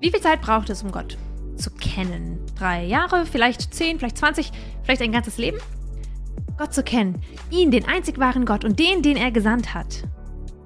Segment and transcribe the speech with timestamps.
[0.00, 1.18] Wie viel Zeit braucht es, um Gott
[1.56, 2.38] zu kennen?
[2.56, 4.52] Drei Jahre, vielleicht zehn, vielleicht zwanzig,
[4.84, 5.58] vielleicht ein ganzes Leben?
[6.56, 10.04] Gott zu kennen, ihn, den einzig wahren Gott und den, den er gesandt hat.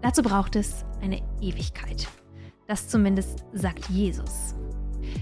[0.02, 2.08] Dazu braucht es eine Ewigkeit.
[2.66, 4.54] Das zumindest sagt Jesus.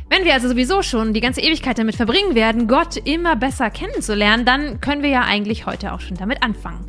[0.09, 4.45] Wenn wir also sowieso schon die ganze Ewigkeit damit verbringen werden, Gott immer besser kennenzulernen,
[4.45, 6.87] dann können wir ja eigentlich heute auch schon damit anfangen.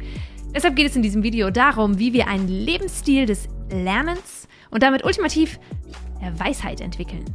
[0.55, 5.05] Deshalb geht es in diesem Video darum, wie wir einen Lebensstil des Lernens und damit
[5.05, 5.59] ultimativ
[6.39, 7.25] Weisheit entwickeln.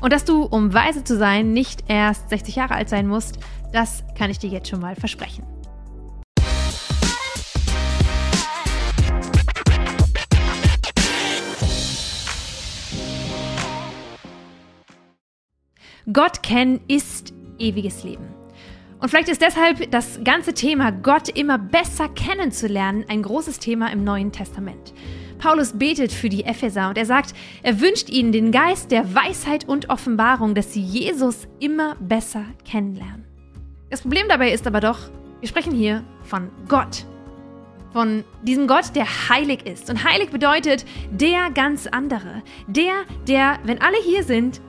[0.00, 3.38] Und dass du, um weise zu sein, nicht erst 60 Jahre alt sein musst,
[3.72, 5.44] das kann ich dir jetzt schon mal versprechen.
[16.12, 18.28] Gott kennen ist ewiges Leben.
[19.00, 24.04] Und vielleicht ist deshalb das ganze Thema, Gott immer besser kennenzulernen, ein großes Thema im
[24.04, 24.94] Neuen Testament.
[25.38, 29.68] Paulus betet für die Epheser und er sagt, er wünscht ihnen den Geist der Weisheit
[29.68, 33.24] und Offenbarung, dass sie Jesus immer besser kennenlernen.
[33.90, 34.98] Das Problem dabei ist aber doch,
[35.40, 37.04] wir sprechen hier von Gott.
[37.92, 39.88] Von diesem Gott, der heilig ist.
[39.88, 42.42] Und heilig bedeutet der ganz andere.
[42.66, 42.92] Der,
[43.26, 44.60] der, wenn alle hier sind,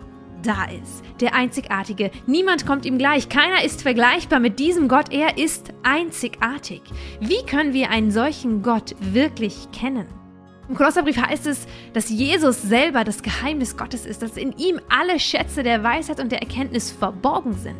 [0.44, 1.04] da ist.
[1.20, 2.12] Der Einzigartige.
[2.26, 3.28] Niemand kommt ihm gleich.
[3.28, 5.12] Keiner ist vergleichbar mit diesem Gott.
[5.12, 6.82] Er ist einzigartig.
[7.20, 10.08] Wie können wir einen solchen Gott wirklich kennen?
[10.70, 15.20] Im Kolosserbrief heißt es, dass Jesus selber das Geheimnis Gottes ist, dass in ihm alle
[15.20, 17.78] Schätze der Weisheit und der Erkenntnis verborgen sind.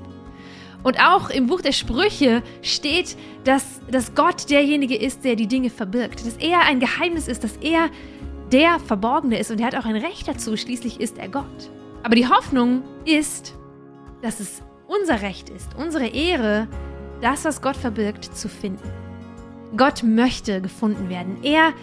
[0.84, 5.70] Und auch im Buch der Sprüche steht, dass, dass Gott derjenige ist, der die Dinge
[5.70, 7.90] verbirgt, dass er ein Geheimnis ist, dass er
[8.52, 11.70] der Verborgene ist und er hat auch ein Recht dazu, schließlich ist er Gott.
[12.04, 13.54] Aber die Hoffnung ist,
[14.22, 16.68] dass es unser Recht ist, unsere Ehre,
[17.22, 18.90] das, was Gott verbirgt, zu finden.
[19.76, 21.44] Gott möchte gefunden werden.
[21.44, 21.74] Er,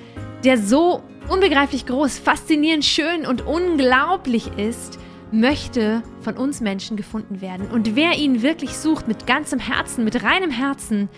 [0.44, 4.98] der so unbegreiflich groß, faszinierend schön und unglaublich ist,
[5.32, 7.66] möchte von uns Menschen gefunden werden.
[7.70, 11.08] Und wer ihn wirklich sucht mit ganzem Herzen, mit reinem Herzen,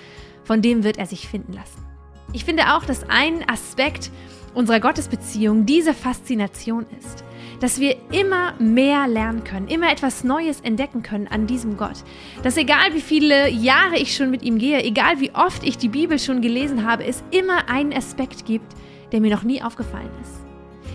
[0.45, 1.85] von dem wird er sich finden lassen.
[2.33, 4.11] Ich finde auch, dass ein Aspekt
[4.55, 7.25] unserer Gottesbeziehung diese Faszination ist
[7.61, 12.05] dass wir immer mehr lernen können, immer etwas Neues entdecken können an diesem Gott.
[12.43, 15.89] Dass egal wie viele Jahre ich schon mit ihm gehe, egal wie oft ich die
[15.89, 18.75] Bibel schon gelesen habe, es immer einen Aspekt gibt,
[19.17, 20.45] der mir noch nie aufgefallen ist.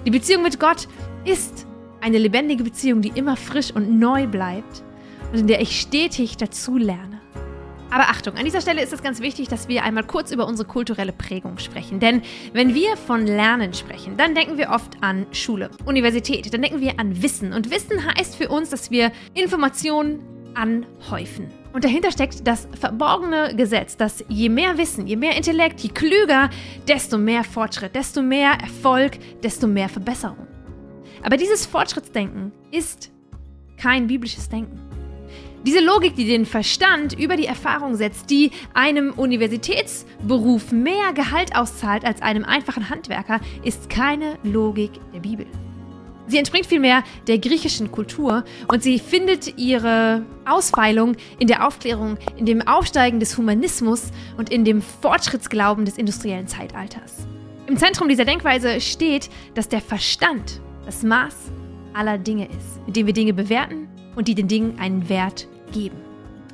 [0.06, 0.88] Die Beziehung mit Gott
[1.26, 1.66] ist
[2.02, 4.84] eine lebendige Beziehung, die immer frisch und neu bleibt
[5.32, 7.20] und in der ich stetig dazu lerne.
[7.90, 10.68] Aber Achtung, an dieser Stelle ist es ganz wichtig, dass wir einmal kurz über unsere
[10.68, 12.00] kulturelle Prägung sprechen.
[12.00, 12.22] Denn
[12.54, 17.00] wenn wir von Lernen sprechen, dann denken wir oft an Schule, Universität, dann denken wir
[17.00, 17.54] an Wissen.
[17.54, 20.20] Und Wissen heißt für uns, dass wir Informationen
[20.56, 21.48] anhäufen.
[21.74, 26.50] Und dahinter steckt das verborgene Gesetz, dass je mehr Wissen, je mehr Intellekt, je klüger,
[26.88, 30.48] desto mehr Fortschritt, desto mehr Erfolg, desto mehr Verbesserung.
[31.24, 33.12] Aber dieses Fortschrittsdenken ist
[33.78, 34.80] kein biblisches Denken.
[35.64, 42.04] Diese Logik, die den Verstand über die Erfahrung setzt, die einem Universitätsberuf mehr Gehalt auszahlt
[42.04, 45.46] als einem einfachen Handwerker, ist keine Logik der Bibel.
[46.32, 52.46] Sie entspringt vielmehr der griechischen Kultur und sie findet ihre Ausfeilung in der Aufklärung, in
[52.46, 57.28] dem Aufsteigen des Humanismus und in dem Fortschrittsglauben des industriellen Zeitalters.
[57.68, 61.36] Im Zentrum dieser Denkweise steht, dass der Verstand das Maß
[61.92, 65.98] aller Dinge ist, mit dem wir Dinge bewerten und die den Dingen einen Wert geben.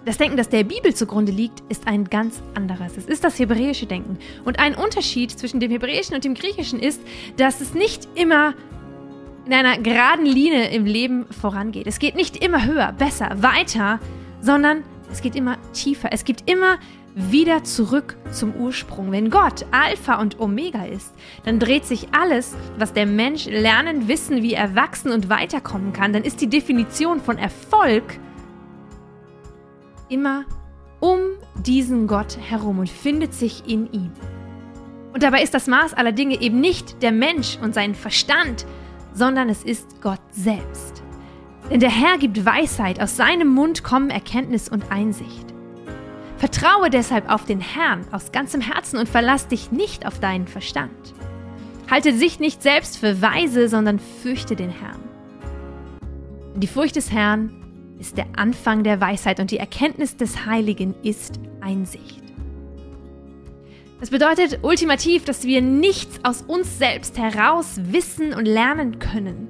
[0.05, 2.97] Das Denken, das der Bibel zugrunde liegt, ist ein ganz anderes.
[2.97, 4.17] Es ist das hebräische Denken.
[4.43, 6.99] Und ein Unterschied zwischen dem hebräischen und dem griechischen ist,
[7.35, 8.55] dass es nicht immer
[9.47, 11.87] in einer geraden Linie im Leben vorangeht.
[11.87, 13.99] Es geht nicht immer höher, besser, weiter,
[14.41, 16.09] sondern es geht immer tiefer.
[16.11, 16.77] Es gibt immer
[17.15, 19.11] wieder zurück zum Ursprung.
[19.11, 21.13] Wenn Gott Alpha und Omega ist,
[21.45, 26.11] dann dreht sich alles, was der Mensch lernen, wissen, wie er wachsen und weiterkommen kann.
[26.11, 28.03] Dann ist die Definition von Erfolg
[30.09, 30.43] immer
[30.99, 31.19] um
[31.65, 34.11] diesen Gott herum und findet sich in ihm.
[35.13, 38.65] Und dabei ist das Maß aller Dinge eben nicht der Mensch und sein Verstand,
[39.17, 41.03] sondern es ist Gott selbst.
[41.71, 45.53] Denn der Herr gibt Weisheit, aus seinem Mund kommen Erkenntnis und Einsicht.
[46.37, 51.13] Vertraue deshalb auf den Herrn aus ganzem Herzen und verlass dich nicht auf deinen Verstand.
[51.89, 55.01] Halte dich nicht selbst für weise, sondern fürchte den Herrn.
[56.55, 57.51] Die Furcht des Herrn
[57.99, 62.26] ist der Anfang der Weisheit und die Erkenntnis des Heiligen ist Einsicht.
[63.99, 69.47] Das bedeutet ultimativ, dass wir nichts aus uns selbst heraus wissen und lernen können,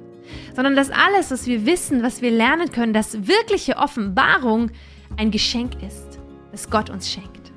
[0.56, 4.70] sondern dass alles, was wir wissen, was wir lernen können, dass wirkliche Offenbarung
[5.18, 6.18] ein Geschenk ist,
[6.50, 7.52] das Gott uns schenkt.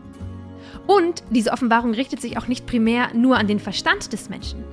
[0.85, 4.65] Und diese Offenbarung richtet sich auch nicht primär nur an den Verstand des Menschen,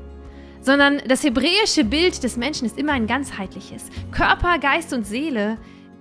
[0.60, 3.90] sondern das hebräische Bild des Menschen ist immer ein ganzheitliches.
[4.10, 5.56] Körper, Geist und Seele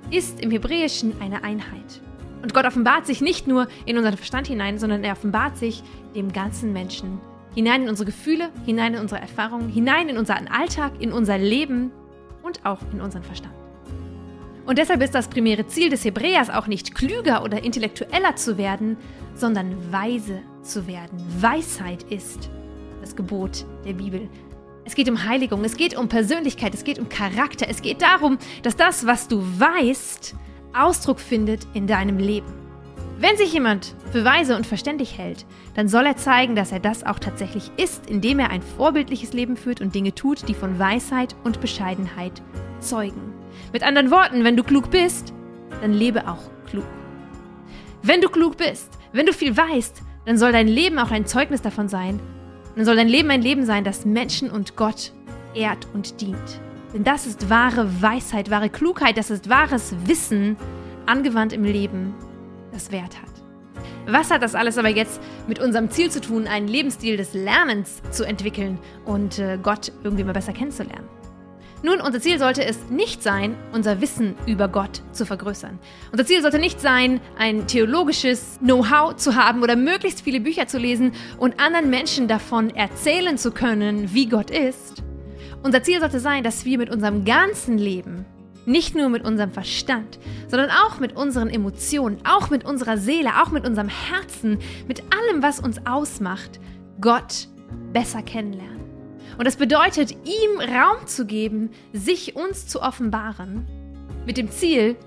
[0.10, 2.02] ist im Hebräischen eine Einheit.
[2.42, 5.84] Und Gott offenbart sich nicht nur in unseren Verstand hinein, sondern er offenbart sich
[6.16, 7.20] dem ganzen Menschen
[7.56, 11.92] hinein in unsere Gefühle, hinein in unsere Erfahrungen, hinein in unseren Alltag, in unser Leben
[12.44, 13.54] und auch in unseren Verstand.
[14.68, 18.98] Und deshalb ist das primäre Ziel des Hebräers auch nicht klüger oder intellektueller zu werden,
[19.34, 21.18] sondern weise zu werden.
[21.40, 22.50] Weisheit ist
[23.02, 24.30] das Gebot der Bibel.
[24.84, 28.38] Es geht um Heiligung, es geht um Persönlichkeit, es geht um Charakter, es geht darum,
[28.62, 30.36] dass das, was du weißt,
[30.78, 32.54] Ausdruck findet in deinem Leben.
[33.20, 35.46] Wenn sich jemand für weise und verständlich hält,
[35.76, 39.58] dann soll er zeigen, dass er das auch tatsächlich ist, indem er ein vorbildliches Leben
[39.58, 42.44] führt und Dinge tut, die von Weisheit und Bescheidenheit
[42.80, 43.34] zeugen.
[43.74, 45.34] Mit anderen Worten, wenn du klug bist,
[45.82, 46.86] dann lebe auch klug.
[48.04, 51.64] Wenn du klug bist, wenn du viel weißt, dann soll dein Leben auch ein Zeugnis
[51.64, 52.20] davon sein.
[52.76, 55.12] Dann soll dein Leben ein Leben sein, das Menschen und Gott
[55.56, 56.62] ehrt und dient.
[56.94, 60.56] Denn das ist wahre Weisheit, wahre Klugheit, das ist wahres Wissen,
[61.06, 62.16] angewandt im Leben
[62.72, 63.38] das Wert hat.
[64.06, 68.02] Was hat das alles aber jetzt mit unserem Ziel zu tun, einen Lebensstil des Lernens
[68.12, 71.08] zu entwickeln und äh, Gott irgendwie mal besser kennenzulernen?
[71.84, 75.78] Nun, unser Ziel sollte es nicht sein, unser Wissen über Gott zu vergrößern.
[76.12, 80.80] Unser Ziel sollte nicht sein, ein theologisches Know-how zu haben oder möglichst viele Bücher zu
[80.80, 85.04] lesen und anderen Menschen davon erzählen zu können, wie Gott ist.
[85.64, 88.26] Unser Ziel sollte sein, dass wir mit unserem ganzen Leben
[88.66, 90.20] nicht nur mit unserem Verstand,
[90.50, 95.42] sondern auch mit unseren Emotionen, auch mit unserer Seele, auch mit unserem Herzen, mit allem,
[95.42, 96.60] was uns ausmacht,
[97.00, 97.48] Gott
[97.94, 98.82] besser kennenlernen.
[99.38, 103.66] Und das bedeutet, ihm Raum zu geben, sich uns zu offenbaren,
[104.26, 104.98] mit dem Ziel,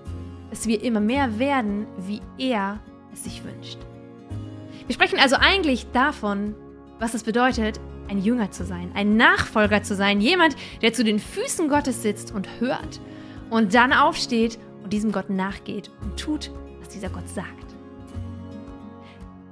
[0.48, 2.80] dass wir immer mehr werden, wie er
[3.12, 3.78] es sich wünscht.
[4.86, 6.54] Wir sprechen also eigentlich davon,
[6.98, 7.78] was es bedeutet,
[8.10, 12.34] ein Jünger zu sein, ein Nachfolger zu sein, jemand, der zu den Füßen Gottes sitzt
[12.34, 13.00] und hört
[13.48, 17.48] und dann aufsteht und diesem Gott nachgeht und tut, was dieser Gott sagt.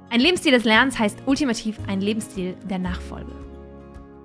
[0.09, 3.31] Ein Lebensstil des Lernens heißt ultimativ ein Lebensstil der Nachfolge.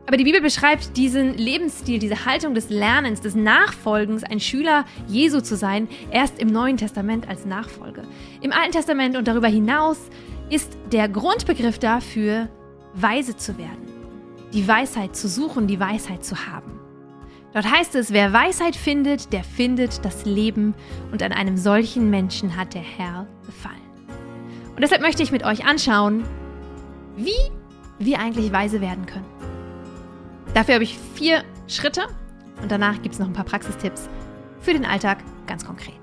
[0.06, 5.40] Aber die Bibel beschreibt diesen Lebensstil, diese Haltung des Lernens, des Nachfolgens, ein Schüler Jesu
[5.40, 8.02] zu sein, erst im Neuen Testament als Nachfolge.
[8.42, 9.98] Im Alten Testament und darüber hinaus
[10.50, 12.48] ist der Grundbegriff dafür,
[12.94, 13.83] weise zu werden,
[14.54, 16.80] die Weisheit zu suchen, die Weisheit zu haben.
[17.52, 20.74] Dort heißt es, wer Weisheit findet, der findet das Leben
[21.12, 23.74] und an einem solchen Menschen hat der Herr gefallen.
[24.74, 26.24] Und deshalb möchte ich mit euch anschauen,
[27.16, 27.30] wie
[27.98, 29.26] wir eigentlich weise werden können.
[30.52, 32.02] Dafür habe ich vier Schritte
[32.62, 34.08] und danach gibt es noch ein paar Praxistipps
[34.60, 35.94] für den Alltag ganz konkret.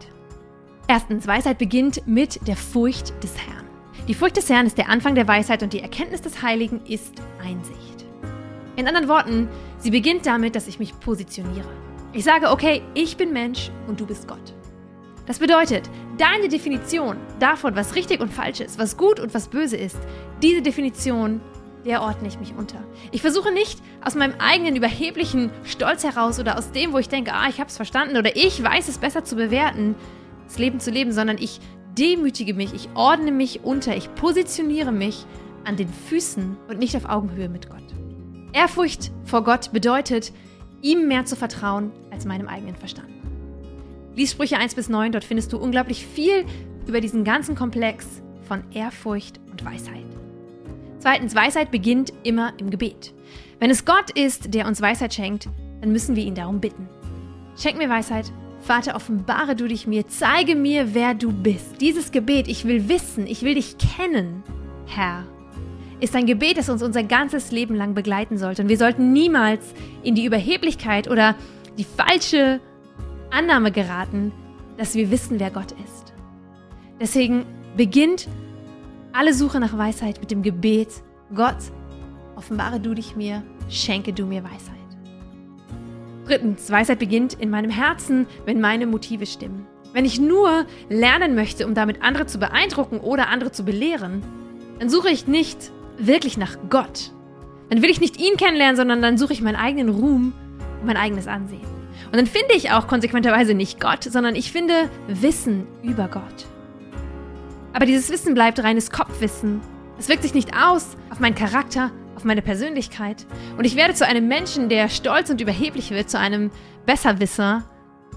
[0.87, 3.65] Erstens, Weisheit beginnt mit der Furcht des Herrn.
[4.07, 7.13] Die Furcht des Herrn ist der Anfang der Weisheit und die Erkenntnis des Heiligen ist
[7.43, 7.90] Einsicht.
[8.75, 11.67] In anderen Worten, Sie beginnt damit, dass ich mich positioniere.
[12.13, 14.53] Ich sage, okay, ich bin Mensch und du bist Gott.
[15.25, 19.77] Das bedeutet, deine Definition davon, was richtig und falsch ist, was gut und was böse
[19.77, 19.97] ist,
[20.41, 21.41] diese Definition,
[21.85, 22.83] der ordne ich mich unter.
[23.11, 27.33] Ich versuche nicht aus meinem eigenen überheblichen Stolz heraus oder aus dem, wo ich denke,
[27.33, 29.95] ah, ich habe es verstanden oder ich weiß es besser zu bewerten,
[30.45, 31.59] das Leben zu leben, sondern ich
[31.97, 35.25] demütige mich, ich ordne mich unter, ich positioniere mich
[35.63, 37.90] an den Füßen und nicht auf Augenhöhe mit Gott.
[38.53, 40.33] Ehrfurcht vor Gott bedeutet,
[40.81, 43.07] ihm mehr zu vertrauen als meinem eigenen Verstand.
[44.15, 46.45] Lies Sprüche 1 bis 9, dort findest du unglaublich viel
[46.85, 48.05] über diesen ganzen Komplex
[48.43, 50.05] von Ehrfurcht und Weisheit.
[50.99, 53.13] Zweitens, Weisheit beginnt immer im Gebet.
[53.59, 55.47] Wenn es Gott ist, der uns Weisheit schenkt,
[55.79, 56.89] dann müssen wir ihn darum bitten.
[57.57, 58.31] Schenk mir Weisheit.
[58.59, 61.79] Vater, offenbare du dich mir, zeige mir, wer du bist.
[61.81, 64.43] Dieses Gebet, ich will wissen, ich will dich kennen,
[64.85, 65.25] Herr
[66.01, 68.63] ist ein Gebet, das uns unser ganzes Leben lang begleiten sollte.
[68.63, 71.35] Und wir sollten niemals in die Überheblichkeit oder
[71.77, 72.59] die falsche
[73.29, 74.33] Annahme geraten,
[74.77, 76.13] dass wir wissen, wer Gott ist.
[76.99, 77.45] Deswegen
[77.77, 78.27] beginnt
[79.13, 81.03] alle Suche nach Weisheit mit dem Gebet,
[81.33, 81.57] Gott,
[82.35, 84.75] offenbare du dich mir, schenke du mir Weisheit.
[86.25, 89.67] Drittens, Weisheit beginnt in meinem Herzen, wenn meine Motive stimmen.
[89.93, 94.23] Wenn ich nur lernen möchte, um damit andere zu beeindrucken oder andere zu belehren,
[94.79, 97.11] dann suche ich nicht wirklich nach Gott,
[97.69, 100.33] dann will ich nicht ihn kennenlernen, sondern dann suche ich meinen eigenen Ruhm
[100.79, 101.61] und mein eigenes Ansehen.
[102.05, 106.45] Und dann finde ich auch konsequenterweise nicht Gott, sondern ich finde Wissen über Gott.
[107.73, 109.61] Aber dieses Wissen bleibt reines Kopfwissen.
[109.97, 113.25] Es wirkt sich nicht aus auf meinen Charakter, auf meine Persönlichkeit.
[113.57, 116.51] Und ich werde zu einem Menschen, der stolz und überheblich wird, zu einem
[116.85, 117.63] Besserwisser.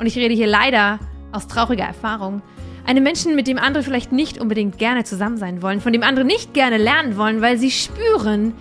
[0.01, 0.99] Und ich rede hier leider
[1.31, 2.43] aus trauriger Erfahrung,
[2.85, 6.25] einem Menschen, mit dem andere vielleicht nicht unbedingt gerne zusammen sein wollen, von dem andere
[6.25, 8.55] nicht gerne lernen wollen, weil sie spüren,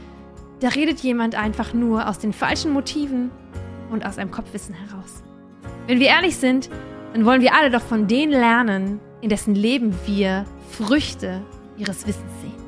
[0.60, 3.32] da redet jemand einfach nur aus den falschen Motiven
[3.92, 5.24] und aus einem Kopfwissen heraus.
[5.88, 6.70] Wenn wir ehrlich sind,
[7.14, 11.42] dann wollen wir alle doch von denen lernen, in dessen Leben wir Früchte
[11.78, 12.64] ihres Wissens sehen.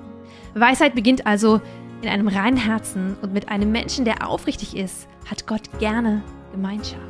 [0.53, 1.61] Weisheit beginnt also
[2.01, 6.21] in einem reinen Herzen und mit einem Menschen, der aufrichtig ist, hat Gott gerne
[6.51, 7.01] Gemeinschaft.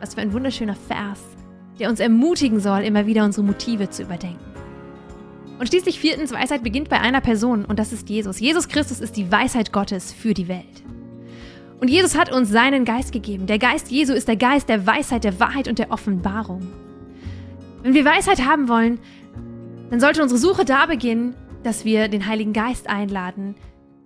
[0.00, 1.20] Was für ein wunderschöner Vers,
[1.80, 4.38] der uns ermutigen soll, immer wieder unsere Motive zu überdenken.
[5.58, 8.38] Und schließlich viertens, Weisheit beginnt bei einer Person und das ist Jesus.
[8.38, 10.82] Jesus Christus ist die Weisheit Gottes für die Welt.
[11.80, 13.46] Und Jesus hat uns seinen Geist gegeben.
[13.46, 16.66] Der Geist Jesu ist der Geist der Weisheit, der Wahrheit und der Offenbarung.
[17.82, 19.00] Wenn wir Weisheit haben wollen,
[19.90, 23.54] dann sollte unsere Suche da beginnen, dass wir den Heiligen Geist einladen,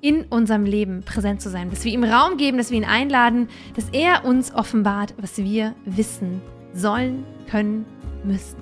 [0.00, 3.48] in unserem Leben präsent zu sein, dass wir ihm Raum geben, dass wir ihn einladen,
[3.74, 6.40] dass er uns offenbart, was wir wissen
[6.74, 7.86] sollen, können,
[8.24, 8.56] müssen.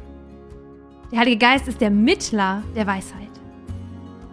[1.10, 3.28] Der Heilige Geist ist der Mittler der Weisheit.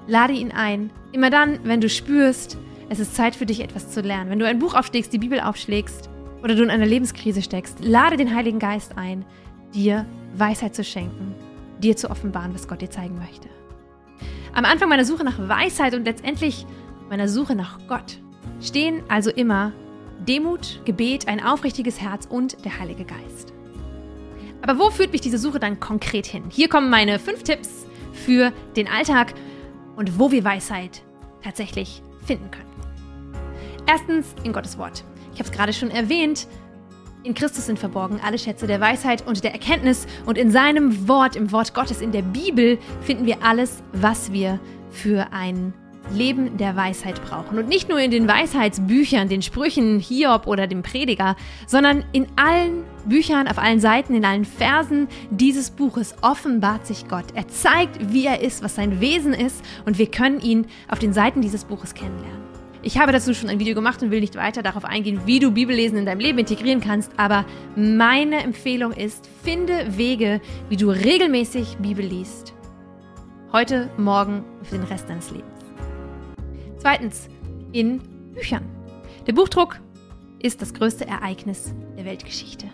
[0.08, 2.58] Lade ihn ein, immer dann, wenn du spürst,
[2.90, 4.30] es ist Zeit für dich etwas zu lernen.
[4.30, 6.10] Wenn du ein Buch aufschlägst, die Bibel aufschlägst
[6.44, 9.26] oder du in einer Lebenskrise steckst, lade den Heiligen Geist ein,
[9.74, 10.06] dir
[10.36, 11.36] Weisheit zu schenken,
[11.80, 13.50] dir zu offenbaren, was Gott dir zeigen möchte.
[14.54, 16.66] Am Anfang meiner Suche nach Weisheit und letztendlich
[17.10, 18.20] meiner Suche nach Gott
[18.62, 19.72] stehen also immer
[20.28, 23.54] Demut, Gebet, ein aufrichtiges Herz und der Heilige Geist.
[24.62, 26.44] Aber wo führt mich diese Suche dann konkret hin?
[26.50, 29.34] Hier kommen meine fünf Tipps für den Alltag
[29.96, 31.02] und wo wir Weisheit
[31.44, 32.70] tatsächlich finden können.
[33.88, 35.04] Erstens in Gottes Wort.
[35.34, 36.48] Ich habe es gerade schon erwähnt,
[37.24, 41.36] in Christus sind verborgen alle Schätze der Weisheit und der Erkenntnis und in seinem Wort,
[41.36, 45.74] im Wort Gottes, in der Bibel finden wir alles, was wir für ein
[46.14, 47.58] Leben der Weisheit brauchen.
[47.58, 51.36] Und nicht nur in den Weisheitsbüchern, den Sprüchen Hiob oder dem Prediger,
[51.68, 57.26] sondern in allen Büchern, auf allen Seiten, in allen Versen dieses Buches offenbart sich Gott.
[57.34, 61.14] Er zeigt, wie er ist, was sein Wesen ist und wir können ihn auf den
[61.14, 62.40] Seiten dieses Buches kennenlernen.
[62.82, 65.52] Ich habe dazu schon ein Video gemacht und will nicht weiter darauf eingehen, wie du
[65.52, 70.40] Bibellesen in deinem Leben integrieren kannst, aber meine Empfehlung ist, finde Wege,
[70.70, 72.54] wie du regelmäßig Bibel liest.
[73.52, 75.59] Heute, morgen, für den Rest deines Lebens.
[76.80, 77.28] Zweitens,
[77.74, 78.00] in
[78.34, 78.64] Büchern.
[79.28, 79.82] Der Buchdruck
[80.42, 82.68] ist das größte Ereignis der Weltgeschichte.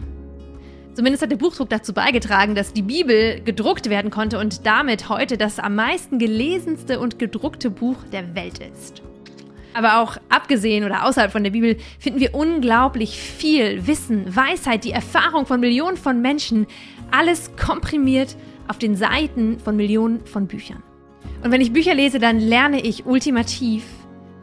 [0.93, 5.38] Zumindest hat der Buchdruck dazu beigetragen, dass die Bibel gedruckt werden konnte und damit heute
[5.38, 9.01] das am meisten gelesenste und gedruckte Buch der Welt ist.
[9.74, 14.91] Aber auch abgesehen oder außerhalb von der Bibel finden wir unglaublich viel Wissen, Weisheit, die
[14.91, 16.67] Erfahrung von Millionen von Menschen,
[17.09, 20.81] alles komprimiert auf den Seiten von Millionen von Büchern.
[21.46, 23.84] Und wenn ich Bücher lese, dann lerne ich ultimativ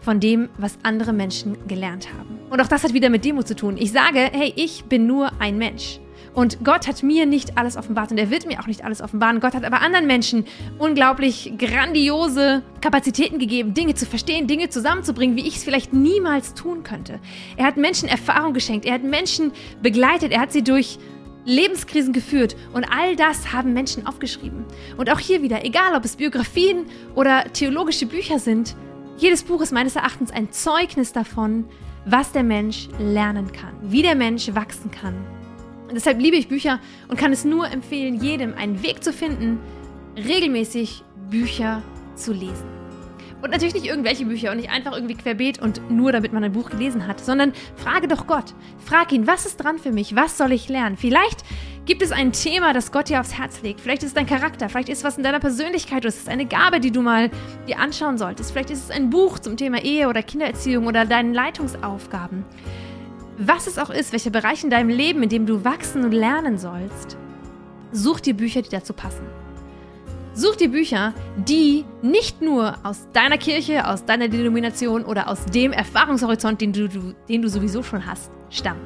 [0.03, 2.39] von dem, was andere Menschen gelernt haben.
[2.49, 3.77] Und auch das hat wieder mit Demo zu tun.
[3.77, 5.99] Ich sage, hey, ich bin nur ein Mensch.
[6.33, 9.41] Und Gott hat mir nicht alles offenbart und er wird mir auch nicht alles offenbaren.
[9.41, 10.45] Gott hat aber anderen Menschen
[10.79, 16.85] unglaublich grandiose Kapazitäten gegeben, Dinge zu verstehen, Dinge zusammenzubringen, wie ich es vielleicht niemals tun
[16.85, 17.19] könnte.
[17.57, 19.51] Er hat Menschen Erfahrung geschenkt, er hat Menschen
[19.83, 20.99] begleitet, er hat sie durch
[21.45, 24.65] Lebenskrisen geführt und all das haben Menschen aufgeschrieben.
[24.97, 28.77] Und auch hier wieder, egal ob es Biografien oder theologische Bücher sind,
[29.17, 31.65] jedes Buch ist meines Erachtens ein Zeugnis davon,
[32.05, 35.15] was der Mensch lernen kann, wie der Mensch wachsen kann.
[35.89, 39.61] Und deshalb liebe ich Bücher und kann es nur empfehlen, jedem einen Weg zu finden,
[40.17, 41.83] regelmäßig Bücher
[42.15, 42.82] zu lesen.
[43.43, 46.53] Und natürlich nicht irgendwelche Bücher und nicht einfach irgendwie querbeet und nur damit man ein
[46.53, 48.55] Buch gelesen hat, sondern frage doch Gott.
[48.79, 50.15] Frag ihn, was ist dran für mich?
[50.15, 50.97] Was soll ich lernen?
[50.97, 51.45] Vielleicht
[51.85, 53.81] gibt es ein Thema, das Gott dir aufs Herz legt.
[53.81, 56.29] Vielleicht ist es dein Charakter, vielleicht ist es was in deiner Persönlichkeit oder es ist
[56.29, 57.31] eine Gabe, die du mal
[57.67, 58.53] dir anschauen solltest.
[58.53, 62.45] Vielleicht ist es ein Buch zum Thema Ehe oder Kindererziehung oder deinen Leitungsaufgaben
[63.39, 66.59] was es auch ist, welcher Bereich in deinem Leben, in dem du wachsen und lernen
[66.59, 67.17] sollst,
[67.91, 69.42] such dir Bücher, die dazu passen.
[70.35, 75.73] Such dir Bücher, die nicht nur aus deiner Kirche, aus deiner Denomination oder aus dem
[75.73, 76.89] Erfahrungshorizont, den du,
[77.29, 78.81] den du sowieso schon hast, stammen,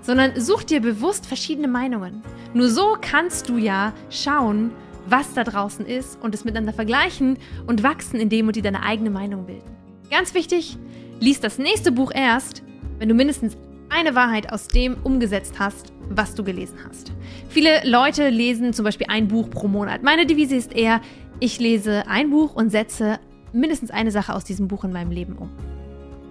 [0.00, 2.22] sondern such dir bewusst verschiedene Meinungen.
[2.52, 4.72] Nur so kannst du ja schauen,
[5.06, 9.10] was da draußen ist und es miteinander vergleichen und wachsen, indem du dir deine eigene
[9.10, 9.70] Meinung bilden.
[10.10, 10.76] Ganz wichtig,
[11.20, 12.64] lies das nächste Buch erst,
[12.98, 13.56] wenn du mindestens
[13.88, 17.12] eine Wahrheit aus dem umgesetzt hast, was du gelesen hast.
[17.48, 20.02] Viele Leute lesen zum Beispiel ein Buch pro Monat.
[20.02, 21.00] Meine Devise ist eher,
[21.40, 23.18] ich lese ein Buch und setze
[23.52, 25.50] mindestens eine Sache aus diesem Buch in meinem Leben um.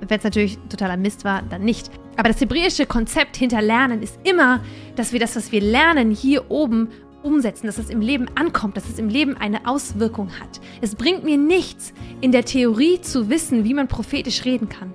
[0.07, 1.91] Wenn es natürlich totaler Mist war, dann nicht.
[2.17, 4.61] Aber das hebräische Konzept hinter Lernen ist immer,
[4.95, 6.89] dass wir das, was wir lernen, hier oben
[7.23, 10.59] umsetzen, dass es im Leben ankommt, dass es im Leben eine Auswirkung hat.
[10.81, 14.91] Es bringt mir nichts, in der Theorie zu wissen, wie man prophetisch reden kann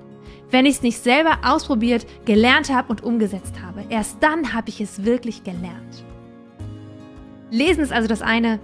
[0.51, 3.85] wenn ich es nicht selber ausprobiert, gelernt habe und umgesetzt habe.
[3.89, 6.05] Erst dann habe ich es wirklich gelernt.
[7.51, 8.61] Lesen ist also das eine,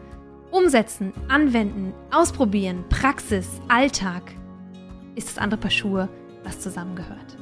[0.50, 4.22] umsetzen, anwenden, ausprobieren, Praxis, Alltag
[5.14, 6.08] ist das andere Paar Schuhe,
[6.44, 7.36] was zusammengehört.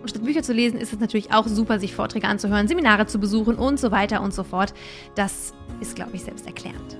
[0.00, 3.18] Und statt Bücher zu lesen, ist es natürlich auch super, sich Vorträge anzuhören, Seminare zu
[3.18, 4.72] besuchen und so weiter und so fort.
[5.14, 6.98] Das ist, glaube ich, selbst erklärend.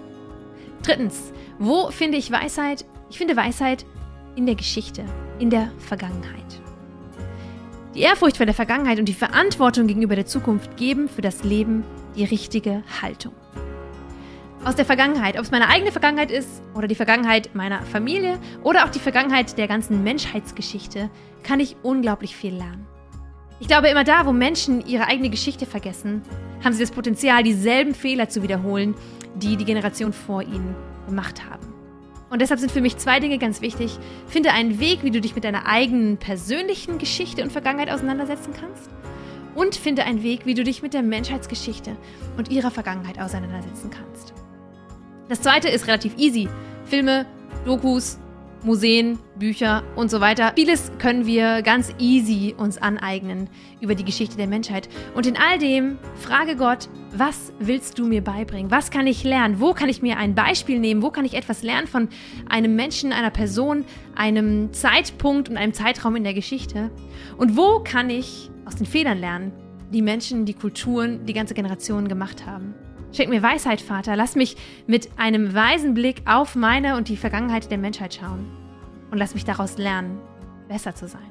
[0.83, 2.85] Drittens, wo finde ich Weisheit?
[3.09, 3.87] Ich finde Weisheit
[4.37, 5.05] in der Geschichte,
[5.39, 6.61] in der Vergangenheit.
[7.95, 11.85] Die Ehrfurcht vor der Vergangenheit und die Verantwortung gegenüber der Zukunft geben für das Leben
[12.17, 13.33] die richtige Haltung.
[14.65, 18.85] Aus der Vergangenheit, ob es meine eigene Vergangenheit ist oder die Vergangenheit meiner Familie oder
[18.85, 21.11] auch die Vergangenheit der ganzen Menschheitsgeschichte,
[21.43, 22.87] kann ich unglaublich viel lernen.
[23.59, 26.23] Ich glaube, immer da, wo Menschen ihre eigene Geschichte vergessen,
[26.63, 28.95] haben sie das Potenzial, dieselben Fehler zu wiederholen,
[29.35, 30.75] die die Generation vor ihnen
[31.07, 31.70] gemacht haben.
[32.31, 33.99] Und deshalb sind für mich zwei Dinge ganz wichtig.
[34.29, 38.89] Finde einen Weg, wie du dich mit deiner eigenen persönlichen Geschichte und Vergangenheit auseinandersetzen kannst.
[39.57, 41.97] Und finde einen Weg, wie du dich mit der Menschheitsgeschichte
[42.39, 44.33] und ihrer Vergangenheit auseinandersetzen kannst.
[45.29, 46.49] Das zweite ist relativ easy.
[46.85, 47.27] Filme,
[47.65, 48.19] Dokus,
[48.62, 50.52] Museen, Bücher und so weiter.
[50.55, 53.49] Vieles können wir ganz easy uns aneignen
[53.81, 54.88] über die Geschichte der Menschheit.
[55.14, 58.71] Und in all dem frage Gott, was willst du mir beibringen?
[58.71, 59.61] Was kann ich lernen?
[59.61, 61.02] Wo kann ich mir ein Beispiel nehmen?
[61.02, 62.09] Wo kann ich etwas lernen von
[62.49, 66.90] einem Menschen, einer Person, einem Zeitpunkt und einem Zeitraum in der Geschichte?
[67.38, 69.52] Und wo kann ich aus den Fehlern lernen,
[69.93, 72.75] die Menschen, die Kulturen, die ganze Generation gemacht haben?
[73.12, 74.14] Schenk mir Weisheit, Vater.
[74.14, 78.47] Lass mich mit einem weisen Blick auf meine und die Vergangenheit der Menschheit schauen.
[79.11, 80.21] Und lass mich daraus lernen,
[80.69, 81.23] besser zu sein.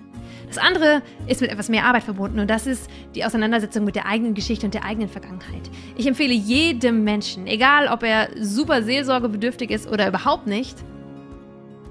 [0.47, 4.05] Das andere ist mit etwas mehr Arbeit verbunden und das ist die Auseinandersetzung mit der
[4.05, 5.69] eigenen Geschichte und der eigenen Vergangenheit.
[5.95, 10.77] Ich empfehle jedem Menschen, egal ob er super seelsorgebedürftig ist oder überhaupt nicht,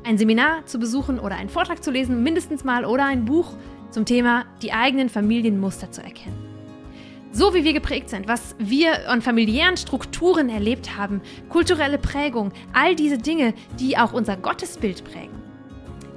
[0.04, 3.54] ein Seminar zu besuchen oder einen Vortrag zu lesen, mindestens mal, oder ein Buch
[3.90, 6.47] zum Thema die eigenen Familienmuster zu erkennen
[7.32, 12.94] so wie wir geprägt sind, was wir an familiären Strukturen erlebt haben, kulturelle Prägung, all
[12.94, 15.36] diese Dinge, die auch unser Gottesbild prägen.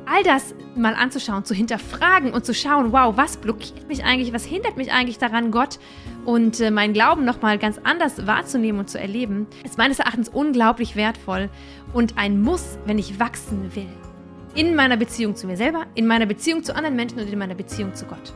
[0.05, 4.45] All das mal anzuschauen, zu hinterfragen und zu schauen, wow, was blockiert mich eigentlich, was
[4.45, 5.79] hindert mich eigentlich daran, Gott
[6.25, 10.95] und äh, meinen Glauben nochmal ganz anders wahrzunehmen und zu erleben, ist meines Erachtens unglaublich
[10.95, 11.49] wertvoll
[11.93, 13.89] und ein Muss, wenn ich wachsen will.
[14.53, 17.55] In meiner Beziehung zu mir selber, in meiner Beziehung zu anderen Menschen und in meiner
[17.55, 18.33] Beziehung zu Gott.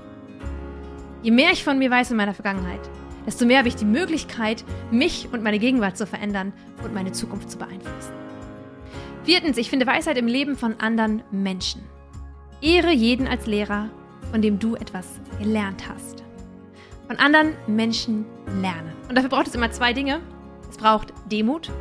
[1.25, 2.81] Je mehr ich von mir weiß in meiner Vergangenheit,
[3.25, 7.49] desto mehr habe ich die Möglichkeit, mich und meine Gegenwart zu verändern und meine Zukunft
[7.49, 8.13] zu beeinflussen.
[9.23, 11.81] Viertens, ich finde Weisheit im Leben von anderen Menschen.
[12.61, 13.89] Ehre jeden als Lehrer,
[14.31, 16.23] von dem du etwas gelernt hast.
[17.07, 18.27] Von anderen Menschen
[18.61, 18.93] lernen.
[19.09, 20.19] Und dafür braucht es immer zwei Dinge.
[20.69, 21.71] Es braucht Demut.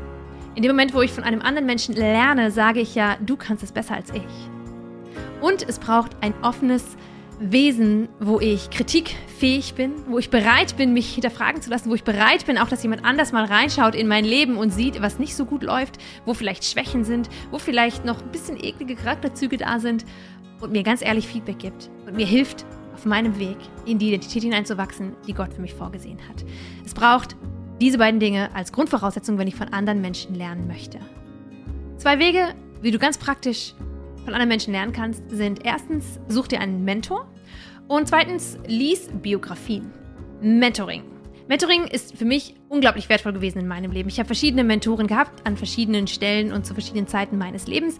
[0.54, 3.62] In dem Moment, wo ich von einem anderen Menschen lerne, sage ich ja, du kannst
[3.62, 4.22] es besser als ich.
[5.42, 6.96] Und es braucht ein offenes
[7.40, 12.04] Wesen, wo ich kritikfähig bin, wo ich bereit bin, mich hinterfragen zu lassen, wo ich
[12.04, 15.34] bereit bin, auch dass jemand anders mal reinschaut in mein Leben und sieht, was nicht
[15.34, 19.80] so gut läuft, wo vielleicht Schwächen sind, wo vielleicht noch ein bisschen eklige Charakterzüge da
[19.80, 20.04] sind
[20.60, 24.44] und mir ganz ehrlich Feedback gibt und mir hilft, auf meinem Weg in die Identität
[24.44, 26.44] hineinzuwachsen, die Gott für mich vorgesehen hat.
[26.86, 27.36] Es braucht
[27.80, 31.00] diese beiden Dinge als Grundvoraussetzung, wenn ich von anderen Menschen lernen möchte.
[31.98, 33.74] Zwei Wege, wie du ganz praktisch
[34.24, 37.28] von anderen Menschen lernen kannst, sind erstens, such dir einen Mentor
[37.88, 39.92] und zweitens, lies Biografien.
[40.40, 41.04] Mentoring.
[41.48, 44.08] Mentoring ist für mich unglaublich wertvoll gewesen in meinem Leben.
[44.08, 47.98] Ich habe verschiedene Mentoren gehabt an verschiedenen Stellen und zu verschiedenen Zeiten meines Lebens.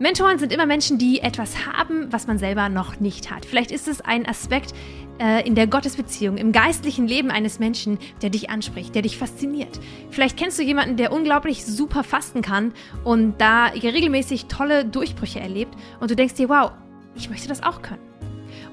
[0.00, 3.46] Mentoren sind immer Menschen, die etwas haben, was man selber noch nicht hat.
[3.46, 4.74] Vielleicht ist es ein Aspekt
[5.20, 9.80] äh, in der Gottesbeziehung, im geistlichen Leben eines Menschen, der dich anspricht, der dich fasziniert.
[10.10, 15.74] Vielleicht kennst du jemanden, der unglaublich super fasten kann und da regelmäßig tolle Durchbrüche erlebt
[16.00, 16.72] und du denkst dir, wow,
[17.14, 18.05] ich möchte das auch können.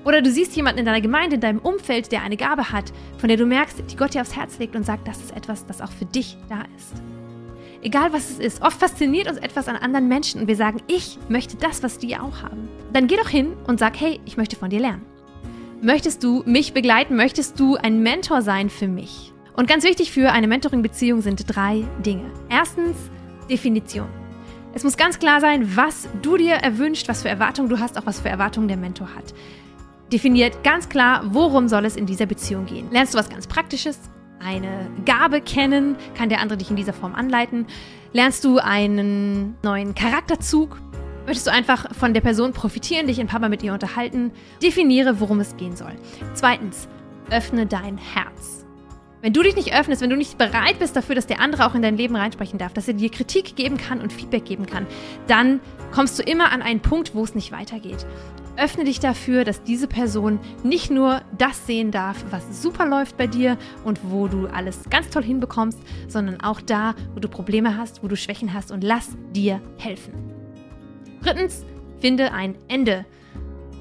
[0.05, 3.29] Oder du siehst jemanden in deiner Gemeinde, in deinem Umfeld, der eine Gabe hat, von
[3.29, 5.81] der du merkst, die Gott dir aufs Herz legt und sagt, das ist etwas, das
[5.81, 7.01] auch für dich da ist.
[7.81, 11.19] Egal was es ist, oft fasziniert uns etwas an anderen Menschen und wir sagen, ich
[11.29, 12.69] möchte das, was die auch haben.
[12.91, 15.05] Dann geh doch hin und sag, hey, ich möchte von dir lernen.
[15.81, 17.15] Möchtest du mich begleiten?
[17.15, 19.33] Möchtest du ein Mentor sein für mich?
[19.53, 22.31] Und ganz wichtig für eine Mentoring-Beziehung sind drei Dinge.
[22.49, 22.95] Erstens,
[23.49, 24.07] Definition.
[24.73, 28.05] Es muss ganz klar sein, was du dir erwünscht, was für Erwartungen du hast, auch
[28.05, 29.33] was für Erwartungen der Mentor hat
[30.13, 32.87] definiert ganz klar, worum soll es in dieser Beziehung gehen.
[32.91, 33.99] Lernst du was ganz Praktisches,
[34.39, 37.65] eine Gabe kennen, kann der andere dich in dieser Form anleiten.
[38.13, 40.79] Lernst du einen neuen Charakterzug,
[41.25, 44.31] Möchtest du einfach von der Person profitieren, dich ein paar Mal mit ihr unterhalten?
[44.61, 45.93] Definiere, worum es gehen soll.
[46.33, 46.89] Zweitens,
[47.31, 48.65] öffne dein Herz.
[49.21, 51.75] Wenn du dich nicht öffnest, wenn du nicht bereit bist dafür, dass der andere auch
[51.75, 54.85] in dein Leben reinsprechen darf, dass er dir Kritik geben kann und Feedback geben kann,
[55.27, 55.61] dann
[55.93, 58.05] kommst du immer an einen Punkt, wo es nicht weitergeht.
[58.55, 63.25] Öffne dich dafür, dass diese Person nicht nur das sehen darf, was super läuft bei
[63.25, 68.03] dir und wo du alles ganz toll hinbekommst, sondern auch da, wo du Probleme hast,
[68.03, 70.13] wo du Schwächen hast und lass dir helfen.
[71.23, 71.65] Drittens,
[71.99, 73.05] finde ein Ende.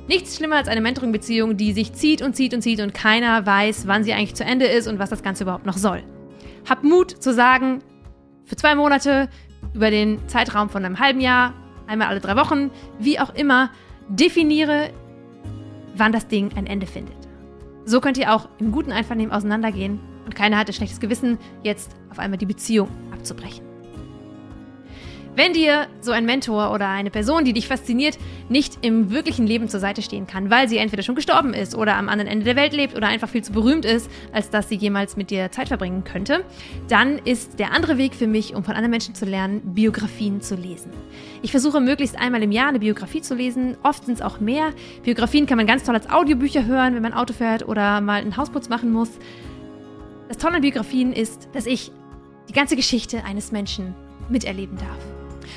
[0.08, 3.86] Nichts schlimmer als eine Mentoring-Beziehung, die sich zieht und zieht und zieht und keiner weiß,
[3.86, 6.02] wann sie eigentlich zu Ende ist und was das Ganze überhaupt noch soll.
[6.68, 7.80] Hab Mut zu sagen,
[8.46, 9.28] für zwei Monate,
[9.74, 11.52] über den Zeitraum von einem halben Jahr,
[11.86, 13.70] einmal alle drei Wochen, wie auch immer,
[14.12, 14.90] definiere,
[15.96, 17.16] wann das Ding ein Ende findet.
[17.84, 21.96] So könnt ihr auch im guten Einvernehmen auseinandergehen und keiner hat ein schlechtes Gewissen, jetzt
[22.10, 23.71] auf einmal die Beziehung abzubrechen.
[25.34, 28.18] Wenn dir so ein Mentor oder eine Person, die dich fasziniert,
[28.50, 31.96] nicht im wirklichen Leben zur Seite stehen kann, weil sie entweder schon gestorben ist oder
[31.96, 34.74] am anderen Ende der Welt lebt oder einfach viel zu berühmt ist, als dass sie
[34.74, 36.44] jemals mit dir Zeit verbringen könnte,
[36.88, 40.54] dann ist der andere Weg für mich, um von anderen Menschen zu lernen, Biografien zu
[40.54, 40.90] lesen.
[41.40, 43.78] Ich versuche möglichst einmal im Jahr eine Biografie zu lesen.
[43.82, 44.74] Oft sind es auch mehr.
[45.02, 48.36] Biografien kann man ganz toll als Audiobücher hören, wenn man Auto fährt oder mal einen
[48.36, 49.08] Hausputz machen muss.
[50.28, 51.90] Das Tolle an Biografien ist, dass ich
[52.50, 53.94] die ganze Geschichte eines Menschen
[54.28, 55.11] miterleben darf.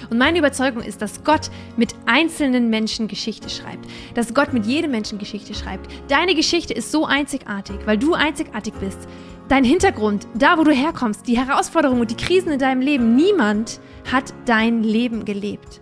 [0.10, 3.86] Und meine Überzeugung ist, dass Gott mit einzelnen Menschen Geschichte schreibt.
[4.14, 5.90] Dass Gott mit jedem Menschen Geschichte schreibt.
[6.08, 9.00] Deine Geschichte ist so einzigartig, weil du einzigartig bist.
[9.48, 13.80] Dein Hintergrund, da wo du herkommst, die Herausforderungen und die Krisen in deinem Leben, niemand
[14.12, 15.82] hat dein Leben gelebt.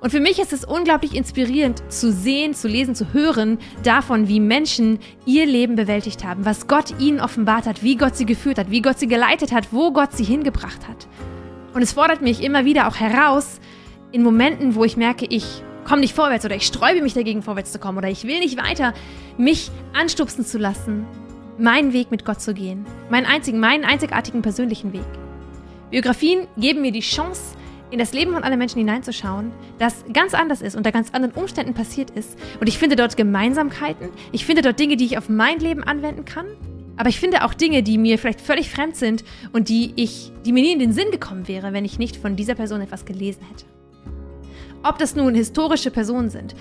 [0.00, 4.38] Und für mich ist es unglaublich inspirierend zu sehen, zu lesen, zu hören davon, wie
[4.38, 8.70] Menschen ihr Leben bewältigt haben, was Gott ihnen offenbart hat, wie Gott sie geführt hat,
[8.70, 11.08] wie Gott sie geleitet hat, wo Gott sie hingebracht hat.
[11.74, 13.60] Und es fordert mich immer wieder auch heraus,
[14.10, 17.72] in Momenten, wo ich merke, ich komme nicht vorwärts oder ich sträube mich dagegen, vorwärts
[17.72, 18.94] zu kommen oder ich will nicht weiter,
[19.36, 21.06] mich anstupsen zu lassen,
[21.58, 22.86] meinen Weg mit Gott zu gehen.
[23.10, 25.04] Meinen einzigen, meinen einzigartigen persönlichen Weg.
[25.90, 27.56] Biografien geben mir die Chance,
[27.90, 31.72] in das Leben von anderen Menschen hineinzuschauen, das ganz anders ist, unter ganz anderen Umständen
[31.72, 32.38] passiert ist.
[32.60, 36.26] Und ich finde dort Gemeinsamkeiten, ich finde dort Dinge, die ich auf mein Leben anwenden
[36.26, 36.46] kann
[36.98, 40.52] aber ich finde auch Dinge, die mir vielleicht völlig fremd sind und die ich, die
[40.52, 43.42] mir nie in den Sinn gekommen wäre, wenn ich nicht von dieser Person etwas gelesen
[43.48, 43.64] hätte.
[44.82, 46.54] Ob das nun historische Personen sind,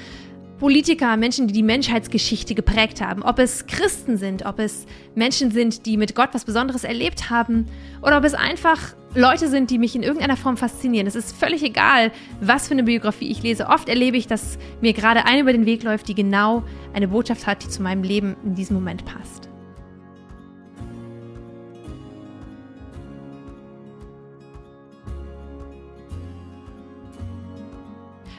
[0.60, 5.86] Politiker, Menschen, die die Menschheitsgeschichte geprägt haben, ob es Christen sind, ob es Menschen sind,
[5.86, 7.68] die mit Gott was Besonderes erlebt haben
[8.02, 11.08] oder ob es einfach Leute sind, die mich in irgendeiner Form faszinieren.
[11.08, 13.68] Es ist völlig egal, was für eine Biografie ich lese.
[13.68, 17.46] Oft erlebe ich, dass mir gerade eine über den Weg läuft, die genau eine Botschaft
[17.46, 19.47] hat, die zu meinem Leben in diesem Moment passt.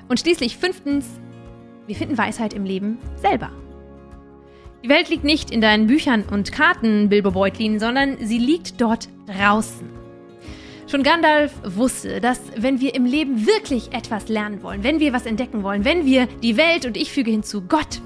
[0.09, 1.07] Und schließlich fünftens,
[1.87, 3.51] wir finden Weisheit im Leben selber.
[4.83, 9.09] Die Welt liegt nicht in deinen Büchern und Karten, Bilbo Beutlin, sondern sie liegt dort
[9.27, 9.89] draußen.
[10.87, 15.27] Schon Gandalf wusste, dass wenn wir im Leben wirklich etwas lernen wollen, wenn wir was
[15.27, 18.01] entdecken wollen, wenn wir die Welt und ich füge hinzu Gott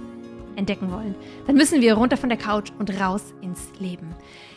[0.56, 1.14] entdecken wollen,
[1.46, 4.14] dann müssen wir runter von der Couch und raus ins Leben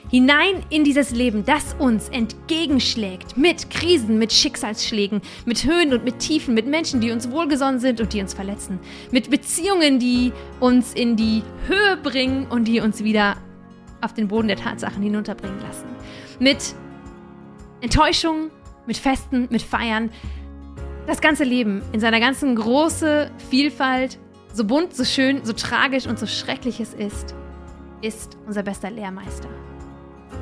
[0.09, 6.19] hinein in dieses Leben, das uns entgegenschlägt, mit Krisen, mit Schicksalsschlägen, mit Höhen und mit
[6.19, 8.79] Tiefen, mit Menschen, die uns wohlgesonnen sind und die uns verletzen,
[9.11, 13.37] mit Beziehungen, die uns in die Höhe bringen und die uns wieder
[14.01, 15.85] auf den Boden der Tatsachen hinunterbringen lassen,
[16.39, 16.75] mit
[17.81, 18.51] Enttäuschung,
[18.85, 20.11] mit Festen, mit Feiern.
[21.07, 24.17] Das ganze Leben in seiner ganzen großen Vielfalt,
[24.53, 27.35] so bunt, so schön, so tragisch und so schrecklich es ist,
[28.01, 29.49] ist unser bester Lehrmeister.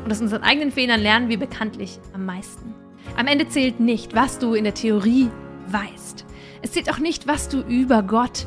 [0.04, 2.74] Und aus unseren eigenen Fehlern lernen wir bekanntlich am meisten.
[3.18, 5.30] Am Ende zählt nicht, was du in der Theorie
[5.68, 6.26] weißt.
[6.62, 8.46] Es zählt auch nicht, was du über Gott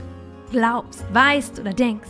[0.51, 2.09] glaubst, weißt oder denkst,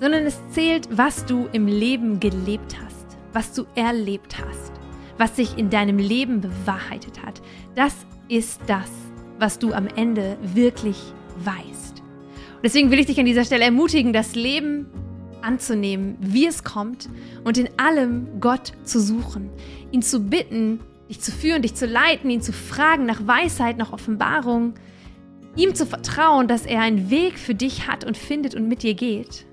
[0.00, 4.72] sondern es zählt, was du im Leben gelebt hast, was du erlebt hast,
[5.18, 7.42] was sich in deinem Leben bewahrheitet hat.
[7.74, 7.94] Das
[8.28, 8.90] ist das,
[9.38, 11.12] was du am Ende wirklich
[11.44, 12.00] weißt.
[12.00, 14.86] Und deswegen will ich dich an dieser Stelle ermutigen, das Leben
[15.42, 17.08] anzunehmen, wie es kommt
[17.44, 19.50] und in allem Gott zu suchen,
[19.90, 23.92] ihn zu bitten, dich zu führen, dich zu leiten, ihn zu fragen nach Weisheit, nach
[23.92, 24.74] Offenbarung,
[25.56, 28.94] ihm zu vertrauen, dass er einen Weg für dich hat und findet und mit dir
[28.94, 29.46] geht.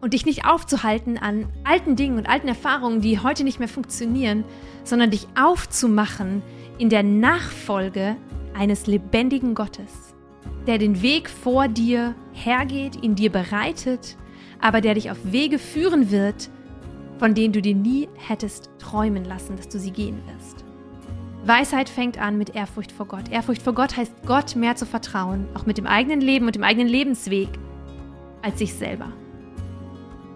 [0.00, 4.44] Und dich nicht aufzuhalten an alten Dingen und alten Erfahrungen, die heute nicht mehr funktionieren,
[4.82, 6.42] sondern dich aufzumachen
[6.78, 8.16] in der Nachfolge
[8.54, 10.14] eines lebendigen Gottes,
[10.66, 14.16] der den Weg vor dir hergeht, ihn dir bereitet
[14.60, 16.50] aber der dich auf Wege führen wird,
[17.18, 20.64] von denen du dir nie hättest träumen lassen, dass du sie gehen wirst.
[21.44, 23.30] Weisheit fängt an mit Ehrfurcht vor Gott.
[23.30, 26.64] Ehrfurcht vor Gott heißt, Gott mehr zu vertrauen, auch mit dem eigenen Leben und dem
[26.64, 27.48] eigenen Lebensweg,
[28.42, 29.12] als sich selber.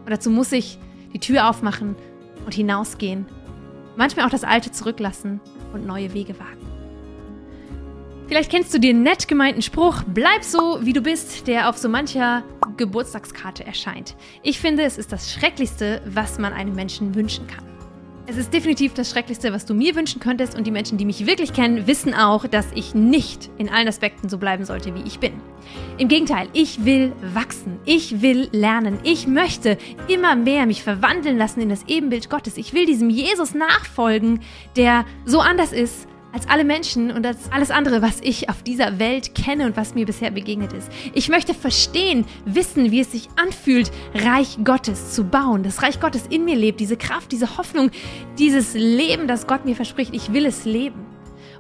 [0.04, 0.78] Und dazu muss ich
[1.12, 1.96] die Tür aufmachen
[2.44, 3.26] und hinausgehen,
[3.96, 5.40] manchmal auch das Alte zurücklassen
[5.72, 6.73] und neue Wege wagen.
[8.26, 11.90] Vielleicht kennst du den nett gemeinten Spruch, bleib so, wie du bist, der auf so
[11.90, 12.42] mancher
[12.78, 14.16] Geburtstagskarte erscheint.
[14.42, 17.64] Ich finde, es ist das Schrecklichste, was man einem Menschen wünschen kann.
[18.26, 21.26] Es ist definitiv das Schrecklichste, was du mir wünschen könntest und die Menschen, die mich
[21.26, 25.18] wirklich kennen, wissen auch, dass ich nicht in allen Aspekten so bleiben sollte, wie ich
[25.18, 25.34] bin.
[25.98, 29.76] Im Gegenteil, ich will wachsen, ich will lernen, ich möchte
[30.08, 32.56] immer mehr mich verwandeln lassen in das Ebenbild Gottes.
[32.56, 34.40] Ich will diesem Jesus nachfolgen,
[34.74, 38.98] der so anders ist als alle Menschen und als alles andere, was ich auf dieser
[38.98, 40.90] Welt kenne und was mir bisher begegnet ist.
[41.14, 46.26] Ich möchte verstehen, wissen, wie es sich anfühlt, Reich Gottes zu bauen, das Reich Gottes
[46.28, 47.92] in mir lebt, diese Kraft, diese Hoffnung,
[48.36, 50.12] dieses Leben, das Gott mir verspricht.
[50.12, 51.06] Ich will es leben.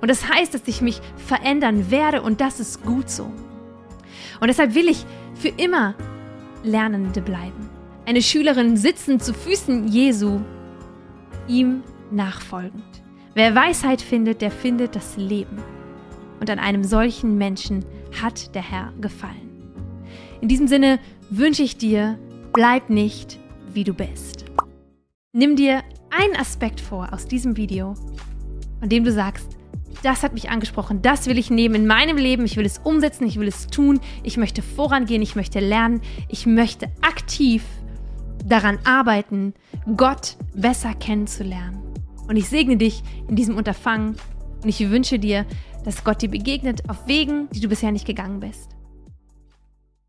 [0.00, 3.32] Und das heißt, dass ich mich verändern werde und das ist gut so.
[4.40, 5.94] Und deshalb will ich für immer
[6.64, 7.70] Lernende bleiben.
[8.06, 10.40] Eine Schülerin sitzend zu Füßen Jesu,
[11.46, 13.03] ihm nachfolgend.
[13.36, 15.58] Wer Weisheit findet, der findet das Leben.
[16.38, 17.84] Und an einem solchen Menschen
[18.22, 19.50] hat der Herr gefallen.
[20.40, 22.16] In diesem Sinne wünsche ich dir,
[22.52, 23.40] bleib nicht,
[23.72, 24.44] wie du bist.
[25.32, 27.94] Nimm dir einen Aspekt vor aus diesem Video,
[28.78, 29.48] von dem du sagst,
[30.04, 33.26] das hat mich angesprochen, das will ich nehmen in meinem Leben, ich will es umsetzen,
[33.26, 37.64] ich will es tun, ich möchte vorangehen, ich möchte lernen, ich möchte aktiv
[38.44, 39.54] daran arbeiten,
[39.96, 41.83] Gott besser kennenzulernen.
[42.28, 44.16] Und ich segne dich in diesem Unterfangen
[44.62, 45.44] und ich wünsche dir,
[45.84, 48.73] dass Gott dir begegnet auf Wegen, die du bisher nicht gegangen bist.